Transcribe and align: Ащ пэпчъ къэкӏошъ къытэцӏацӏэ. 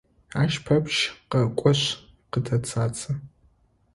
Ащ 0.41 0.53
пэпчъ 0.65 0.99
къэкӏошъ 1.31 1.83
къытэцӏацӏэ. 2.31 3.13